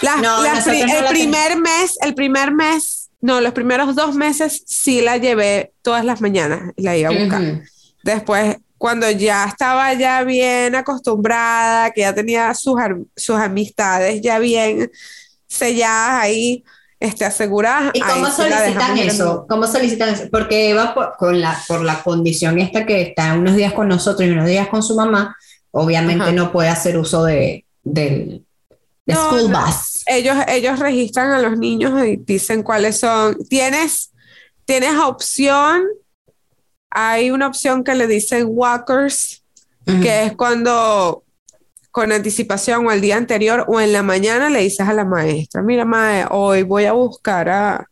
[0.00, 4.64] Las- No, no el la primer mes, el primer mes, no, los primeros dos meses
[4.66, 7.40] sí la llevé todas las mañanas y la iba a buscar.
[7.40, 7.62] ujú.
[8.02, 12.74] Después, cuando ya estaba ya bien acostumbrada, que ya tenía sus,
[13.14, 14.90] sus amistades ya bien
[15.46, 16.64] selladas ahí,
[16.98, 17.92] este, aseguradas.
[17.94, 19.46] ¿Y cómo solicitan eso?
[19.48, 20.24] ¿Cómo solicitan eso?
[20.28, 24.28] Porque Eva, por, con la, por la condición esta que está unos días con nosotros
[24.28, 25.36] y unos días con su mamá,
[25.70, 26.32] obviamente Ajá.
[26.32, 28.44] no puede hacer uso de, del
[29.06, 29.60] de No, school no.
[29.64, 30.02] bus.
[30.06, 33.36] Ellos, ellos registran a los niños y dicen cuáles son.
[33.48, 34.12] Tienes,
[34.64, 35.84] tienes opción,
[36.90, 39.42] hay una opción que le dicen walkers,
[39.84, 41.24] que es cuando
[41.90, 45.60] con anticipación o el día anterior o en la mañana le dices a la maestra,
[45.62, 47.86] mira, mae, hoy voy a buscar a,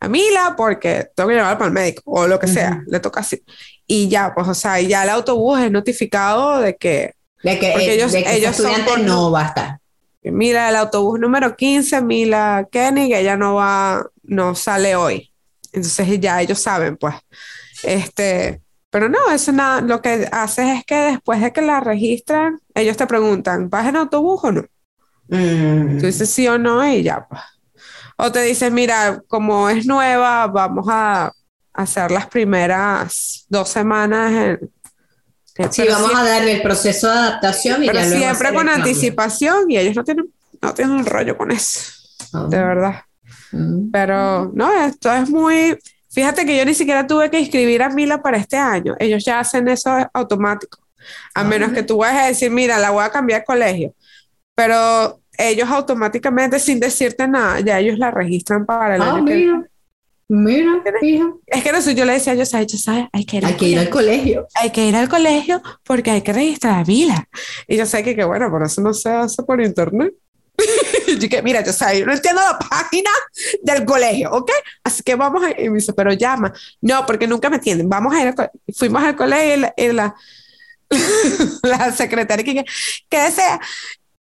[0.00, 3.20] a Mila porque tengo que llevarla para el médico o lo que sea, le toca
[3.20, 3.42] así.
[3.86, 7.94] Y ya, pues, o sea, ya el autobús es notificado de que, De que, porque
[7.94, 9.78] ellos- de que ese ellos son estudiante por- no va a estar.
[10.32, 15.32] Mira, el autobús número 15, Mila Kenny, que ella no va, no sale hoy.
[15.72, 17.14] Entonces ya ellos saben, pues.
[17.82, 22.60] Este, pero no, eso nada, lo que haces es que después de que la registran,
[22.74, 24.64] ellos te preguntan, ¿vas en autobús o no?
[25.28, 25.98] Mm.
[25.98, 27.42] Tú dices sí o no y ya, pues.
[28.16, 31.32] O te dicen, mira, como es nueva, vamos a
[31.74, 34.32] hacer las primeras dos semanas.
[34.32, 34.70] En,
[35.70, 38.68] Sí, pero vamos siempre, a darle el proceso de adaptación y pero ya siempre con
[38.68, 40.26] anticipación y ellos no tienen,
[40.60, 41.80] no tienen rollo con eso,
[42.32, 42.46] Ah.
[42.48, 42.94] de verdad.
[43.52, 43.90] Mm.
[43.90, 45.78] Pero no, esto es muy.
[46.10, 48.94] Fíjate que yo ni siquiera tuve que inscribir a Mila para este año.
[48.98, 50.78] Ellos ya hacen eso automático.
[51.34, 53.94] A menos que tú vayas a decir, mira, la voy a cambiar de colegio.
[54.54, 59.52] Pero ellos automáticamente, sin decirte nada, ya ellos la registran para el Ah, año que
[60.28, 60.82] mira.
[61.00, 61.24] Fija.
[61.46, 62.82] Es que no sé, yo le decía a ¿sabes?
[62.82, 63.06] ¿sabes?
[63.12, 64.46] Hay que ir, Hay al que ir al colegio.
[64.54, 67.28] Hay que ir al colegio porque hay que registrar a Mila.
[67.68, 70.12] Y yo sé que, que bueno, por eso no se hace por internet.
[71.20, 73.10] yo que, mira, yo sé, yo no entiendo la página
[73.62, 74.50] del colegio, ¿ok?
[74.84, 75.60] Así que vamos a...
[75.60, 76.52] Y me dice, pero llama.
[76.80, 77.88] No, porque nunca me entienden.
[77.88, 78.50] Vamos a ir al.
[78.74, 80.14] Fuimos al colegio y la, y la,
[81.62, 82.64] la secretaria que,
[83.08, 83.60] ¿qué desea?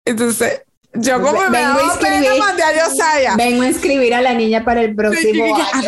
[0.06, 2.40] Entonces, yo como me Vengo a escribir.
[2.40, 3.36] mandé a Yosaya.
[3.36, 5.66] Vengo a inscribir a la niña para el próximo año.
[5.74, 5.88] Andy,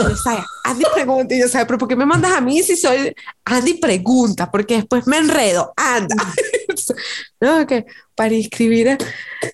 [0.63, 3.13] Andy pregunta, y yo sabes, pero ¿por qué me mandas a mí si soy
[3.45, 4.49] Andy pregunta?
[4.49, 6.15] Porque después me enredo, anda.
[7.41, 7.85] no, que
[8.15, 8.89] para inscribir.
[8.89, 8.97] a-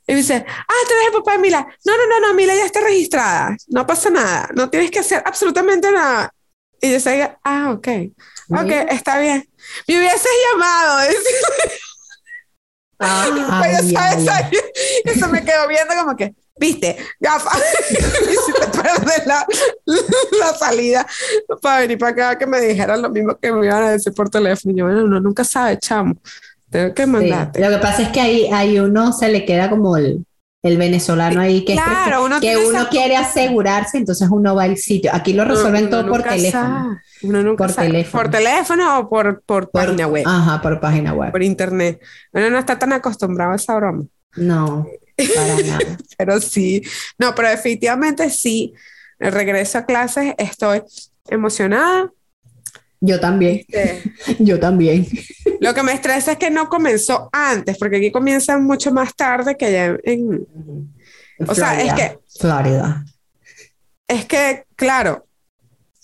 [0.08, 1.68] Y me dice, ah, tú eres el papá de Mila.
[1.86, 3.56] No, no, no, no, Mila ya está registrada.
[3.68, 4.50] No pasa nada.
[4.54, 6.32] No tienes que hacer absolutamente nada.
[6.82, 7.88] Y yo sabía, ah, ok.
[8.52, 8.82] Ok, Mira.
[8.84, 9.48] está bien.
[9.88, 11.10] Me hubieses llamado.
[13.00, 13.94] Pues,
[15.20, 17.52] se me quedó viendo como que, viste, gafa.
[17.90, 19.46] y si te la,
[19.86, 21.06] la salida
[21.62, 24.30] para venir para acá, que me dijeran lo mismo que me iban a decir por
[24.30, 24.74] teléfono.
[24.74, 26.16] Y yo, bueno, uno nunca sabe, chamo.
[26.70, 27.10] Tengo que Sí.
[27.10, 27.60] mandarte.
[27.62, 30.26] Lo que pasa es que ahí, ahí uno se le queda como el,
[30.62, 34.78] el venezolano ahí que, es Claro, uno que uno quiere asegurarse, entonces uno va al
[34.78, 35.10] sitio.
[35.13, 37.00] Aquí lo resuelven Uno todo por nunca teléfono.
[37.22, 38.24] Uno Por teléfono.
[38.24, 41.32] Por teléfono o por, por, Por- página web, Ajá, por página web.
[41.32, 42.02] por internet.
[42.34, 44.04] Uno no está tan acostumbrado a esa broma.
[44.36, 44.86] No,
[45.17, 45.98] para nada.
[46.17, 46.82] Pero sí,
[47.17, 48.74] no, pero definitivamente sí.
[49.17, 50.82] Regreso a clases, estoy
[51.30, 52.12] emocionada.
[53.02, 53.66] Yo también,
[54.40, 55.08] yo también.
[55.62, 59.56] Lo que me estresa es que no comenzó antes, porque aquí comienza mucho más tarde
[59.56, 60.46] que allá en...
[61.48, 63.06] O sea, es que- Florida.
[64.08, 65.26] Es que, claro,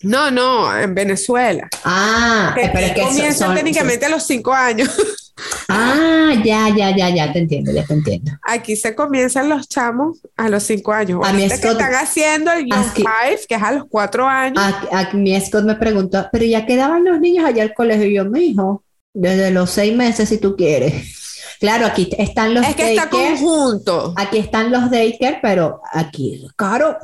[0.03, 1.67] no, no, en Venezuela.
[1.83, 4.89] Ah, Que pero es que son- comienza son- técnicamente a los cinco años.
[5.67, 8.31] Ah, ya, ya, ya, ya te entiendo, ya te entiendo.
[8.43, 11.19] Aquí se comienzan los chamos a los cinco años.
[11.23, 14.27] A mí es que están haciendo el Young Aquí- Five, que es a los cuatro
[14.27, 14.57] años.
[14.63, 18.05] A, a- mi Scott me preguntó, pero ya quedaban los niños allá al colegio.
[18.05, 21.57] Y yo, mi hijo, desde los seis meses si tú quieres.
[21.59, 24.13] Claro, aquí están los es que está daycare, conjunto.
[24.17, 26.97] aquí están los daycare, pero aquí caro.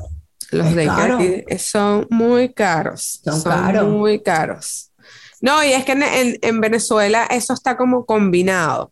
[0.51, 3.21] Los aquí son muy caros.
[3.23, 3.87] Son caros.
[3.87, 4.90] muy caros.
[5.41, 8.91] No, y es que en, en- en Venezuela eso está como combinado.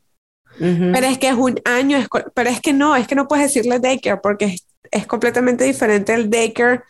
[0.60, 0.92] Ujú.
[0.94, 3.80] Pero es que es un año, pero es que no, es que no puedes decirle
[3.80, 6.82] daycare porque es, es completamente diferente el daycare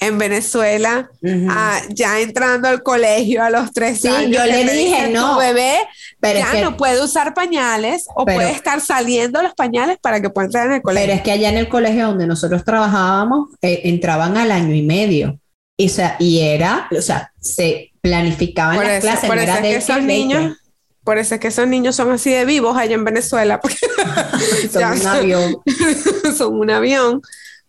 [0.00, 1.08] en Venezuela
[1.48, 4.32] a ya entrando al colegio a los tres Sí, años.
[4.32, 5.76] yo le dije, no, bebé
[6.18, 9.98] pero, ya es que, no puede usar pañales o Pero- puede estar saliendo los pañales
[10.02, 11.14] para que pueda entrar en el pero colegio.
[11.14, 15.38] es que allá en el colegio donde nosotros trabajábamos, eh, entraban al año y medio.
[15.78, 19.52] Y, o sea, y era, o sea, se planificaban Por las eso, clases, por eso
[19.54, 20.56] es que esos niños,
[21.02, 23.76] por eso es que esos niños son así de vivos allá en Venezuela, porque
[24.70, 25.56] Son ya un avión.
[26.36, 27.22] son un avión,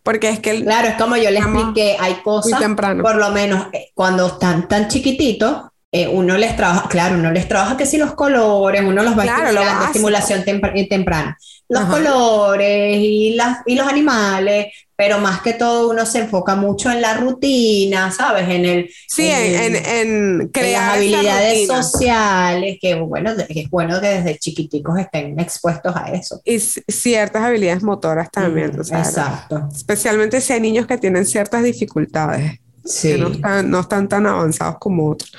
[0.03, 3.01] porque es que el- Claro, es como yo le Estamos expliqué, hay cosas, temprano.
[3.01, 7.47] por lo menos eh, cuando están tan chiquititos, eh, uno les trabaja, claro, uno les
[7.47, 9.85] trabaja que si los colores, uno los va Claro, lo estimulando, básico.
[10.09, 10.43] estimulación
[10.75, 11.37] eh, temprana,
[11.69, 11.91] los Ajá.
[11.93, 17.01] colores y, las, y los animales, pero más que todo uno se enfoca mucho en
[17.01, 18.47] la rutina, ¿sabes?
[18.47, 23.69] En el Sí, en, en, en en crear las esa habilidades sociales, que bueno, es
[23.69, 26.39] bueno que desde chiquiticos estén expuestos a eso.
[26.45, 29.67] y ciertas habilidades motoras también, Mm, o sea, Exacto.
[29.75, 32.59] especialmente si hay niños que tienen ciertas dificultades,
[33.01, 35.31] que no están, no están tan avanzados como otros.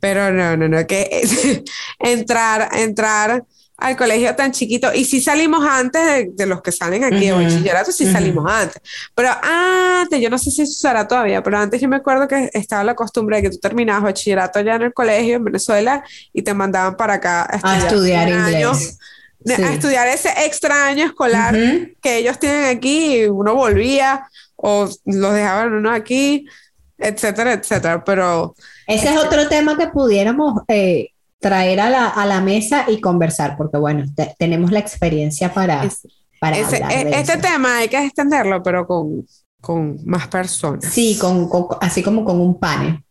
[0.00, 1.62] Pero no, no, no, que es-
[2.00, 3.44] entrar, entrar
[3.80, 7.32] al colegio tan chiquito, y si salimos antes de, de los que salen aquí de
[7.32, 8.12] Ujú, bachillerato, sí ujú.
[8.12, 8.80] salimos antes.
[9.14, 12.50] Pero antes, yo no sé si eso será todavía, pero antes yo me acuerdo que
[12.52, 16.42] estaba la costumbre de que tú terminabas bachillerato allá en el colegio en Venezuela y
[16.42, 18.98] te mandaban para acá A estudiar inglés.
[19.40, 19.62] de- Sí.
[19.62, 21.56] a estudiar ese extra año escolar
[22.02, 26.44] que ellos tienen aquí y uno volvía o los dejaban uno aquí,
[26.98, 28.04] etcétera, etcétera.
[28.04, 28.54] Pero
[28.86, 33.56] Ese es otro tema que pudiéramos eh, traer a la, a la mesa y conversar,
[33.56, 36.06] porque bueno, te- tenemos la experiencia para, Es-
[36.38, 37.40] para ese- hablar e- de este eso.
[37.40, 39.26] tema hay que extenderlo, pero con,
[39.60, 40.84] con más personas.
[40.84, 43.02] Sí, con, con- así como con un panel.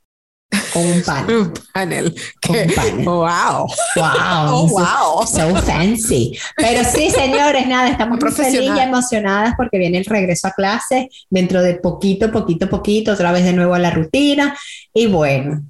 [0.74, 1.36] Con un panel.
[1.38, 2.16] Un panel.
[2.46, 3.06] Con que- un panel.
[3.06, 3.68] wow.
[3.96, 4.48] Wow.
[4.48, 5.28] Oh, wow.
[5.28, 6.38] So fancy.
[6.56, 11.10] Pero sí, señores, nada, estamos muy felices y emocionadas porque viene el regreso a clase
[11.30, 14.56] dentro de poquito, poquito, poquito, otra vez de nuevo a la rutina.
[14.94, 15.64] Y bueno,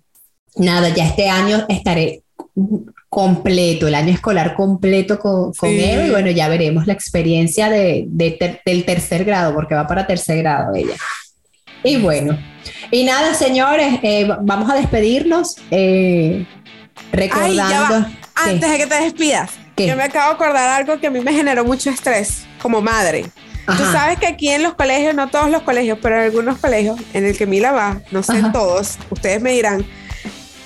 [0.56, 2.24] nada, ya este año estaré
[3.10, 5.82] completo, el año escolar completo con, con Sí.
[5.84, 9.88] Eva y bueno, ya veremos la experiencia de, de ter- del tercer grado, porque va
[9.88, 10.96] para tercer grado ella.
[11.84, 12.38] Y bueno,
[12.92, 15.56] y nada, señores, eh, vamos a despedirnos.
[15.72, 16.46] eh,
[17.12, 18.08] recordando.
[18.36, 21.34] Antes de que te despidas, yo me acabo de acordar algo que a mí me
[21.34, 23.26] generó mucho estrés como madre.
[23.66, 27.00] Tú sabes que aquí en los colegios, no todos los colegios, pero en algunos colegios
[27.14, 29.86] en el que Mila va, no sé en todos, ustedes me dirán,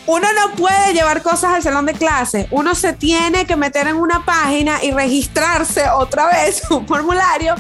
[0.06, 3.96] uno no puede llevar cosas al salón de clase, uno se tiene que meter en
[3.96, 7.56] una página y registrarse otra vez un formulario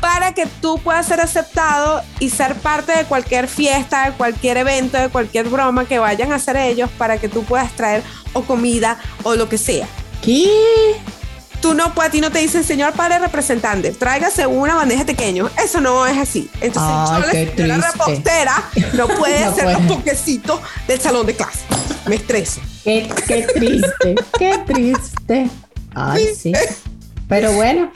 [0.00, 4.98] para que tú puedas ser aceptado y ser parte de cualquier fiesta, de cualquier evento,
[4.98, 8.02] de cualquier broma que vayan a hacer ellos para que tú puedas traer
[8.32, 9.88] o comida o lo que sea.
[10.22, 10.96] ¿Qué?
[11.66, 15.12] Tú no puedes, a ti no te dicen, señor padre representante, tráigase una bandeja de
[15.12, 15.50] pequeño.
[15.60, 16.48] Eso no es así.
[16.60, 21.64] Entonces, yo, la repostera no puede hacer los poquecitos del salón de clase.
[22.06, 22.60] Me estreso.
[22.84, 25.50] Qué, qué triste, qué triste.
[25.92, 26.52] Ay, sí.
[27.28, 27.90] Pero bueno,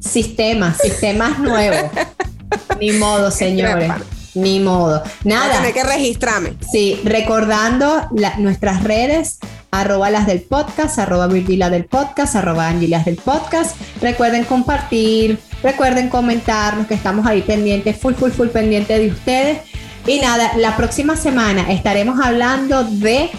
[0.00, 1.92] sistemas, sistemas nuevos.
[2.80, 3.92] Ni modo, señores.
[4.34, 5.04] Ni modo.
[5.22, 5.52] Nada.
[5.52, 6.56] Tiene que registrarme.
[6.72, 8.08] Sí, recordando
[8.38, 9.38] nuestras redes,
[9.80, 13.76] arroba las del podcast, arroba Virgila del podcast, arroba Angilas del podcast.
[14.00, 19.58] Recuerden compartir, recuerden comentarnos que estamos ahí pendientes, full, full, full pendiente de ustedes.
[20.06, 23.30] Y nada, la próxima semana estaremos hablando de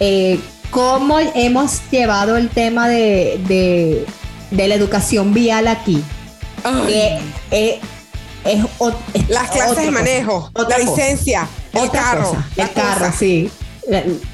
[0.00, 0.40] eh,
[0.70, 3.40] cómo hemos llevado el tema de,
[4.50, 6.02] de, la educación vial aquí.
[6.88, 7.20] Eh,
[8.44, 8.60] es,
[9.28, 12.36] las clases de manejo, la licencia, el carro.
[12.56, 13.50] el carro, sí.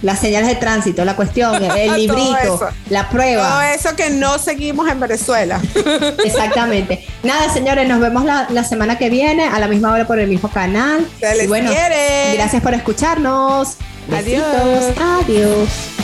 [0.02, 3.48] Las señales de tránsito, la cuestión, el librito, la prueba.
[3.48, 5.60] Todo eso que no seguimos en Venezuela.
[6.24, 7.06] Exactamente.
[7.22, 10.50] Nada, señores, nos vemos la, semana que viene a la misma hora por el mismo
[10.50, 11.06] canal.
[11.18, 12.34] Se les bueno, quiere.
[12.34, 13.76] gracias por escucharnos.
[14.12, 14.94] Adiós.
[14.98, 15.99] Adiós.